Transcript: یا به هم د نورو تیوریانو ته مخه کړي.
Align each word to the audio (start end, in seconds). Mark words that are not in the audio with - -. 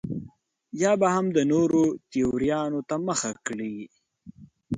یا 0.81 0.91
به 0.99 1.07
هم 1.15 1.25
د 1.35 1.39
نورو 1.51 1.83
تیوریانو 2.11 2.79
ته 2.89 2.95
مخه 3.07 3.31
کړي. 3.45 3.75